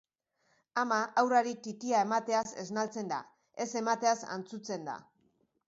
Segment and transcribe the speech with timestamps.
[0.83, 3.21] Ama haurrari titia emateaz esnaltzen da;
[3.67, 5.01] ez emateaz antzutzen da.